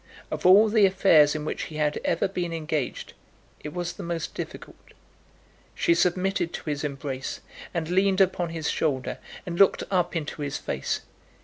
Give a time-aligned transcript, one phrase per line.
[0.31, 3.13] Of all the affairs in which he had ever been engaged,
[3.59, 4.93] it was the most difficult.
[5.75, 7.39] She submitted to his embrace,
[7.71, 11.01] and leaned upon his shoulder, and looked up into his face.